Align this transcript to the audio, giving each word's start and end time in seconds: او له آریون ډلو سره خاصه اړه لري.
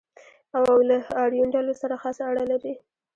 او 0.57 0.65
له 0.89 0.97
آریون 1.23 1.49
ډلو 1.55 1.73
سره 1.81 1.95
خاصه 2.01 2.23
اړه 2.31 2.43
لري. 2.51 2.73